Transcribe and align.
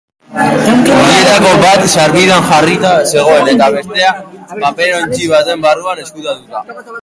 Horietako 1.01 1.51
bat 1.65 1.83
sarbidean 1.99 2.47
jarrita 2.53 2.93
zegoen 3.17 3.51
eta 3.53 3.69
bestea 3.77 4.09
paperontzi 4.65 5.29
baten 5.35 5.63
barruan 5.69 6.03
ezkutatuta. 6.07 6.65